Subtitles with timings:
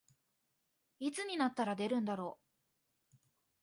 [0.97, 2.39] いつになったら出るんだろ
[3.13, 3.17] う